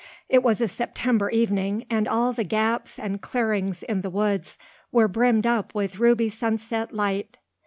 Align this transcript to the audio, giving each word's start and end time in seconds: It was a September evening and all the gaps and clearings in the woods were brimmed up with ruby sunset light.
It 0.29 0.41
was 0.41 0.61
a 0.61 0.67
September 0.67 1.29
evening 1.29 1.85
and 1.87 2.07
all 2.07 2.33
the 2.33 2.43
gaps 2.43 2.97
and 2.97 3.21
clearings 3.21 3.83
in 3.83 4.01
the 4.01 4.09
woods 4.09 4.57
were 4.91 5.07
brimmed 5.07 5.45
up 5.45 5.75
with 5.75 5.99
ruby 5.99 6.27
sunset 6.27 6.91
light. 6.91 7.37